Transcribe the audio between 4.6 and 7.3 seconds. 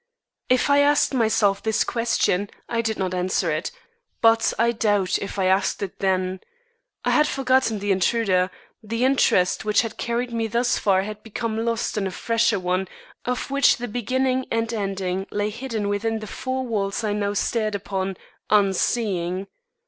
doubt if I asked it then. I had